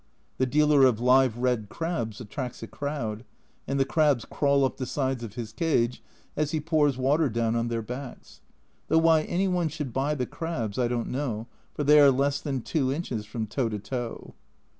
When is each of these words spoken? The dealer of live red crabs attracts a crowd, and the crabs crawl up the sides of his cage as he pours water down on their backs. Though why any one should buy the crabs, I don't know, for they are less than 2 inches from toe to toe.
The 0.39 0.47
dealer 0.47 0.83
of 0.83 0.99
live 0.99 1.37
red 1.37 1.69
crabs 1.69 2.19
attracts 2.19 2.63
a 2.63 2.67
crowd, 2.67 3.23
and 3.67 3.79
the 3.79 3.85
crabs 3.85 4.25
crawl 4.25 4.65
up 4.65 4.77
the 4.77 4.87
sides 4.87 5.21
of 5.23 5.35
his 5.35 5.53
cage 5.53 6.01
as 6.35 6.49
he 6.53 6.59
pours 6.59 6.97
water 6.97 7.29
down 7.29 7.55
on 7.55 7.67
their 7.67 7.83
backs. 7.83 8.41
Though 8.87 8.97
why 8.97 9.21
any 9.21 9.47
one 9.47 9.69
should 9.69 9.93
buy 9.93 10.15
the 10.15 10.25
crabs, 10.25 10.79
I 10.79 10.87
don't 10.87 11.09
know, 11.11 11.45
for 11.75 11.83
they 11.83 11.99
are 11.99 12.09
less 12.09 12.41
than 12.41 12.63
2 12.63 12.91
inches 12.91 13.27
from 13.27 13.45
toe 13.45 13.69
to 13.69 13.77
toe. 13.77 14.33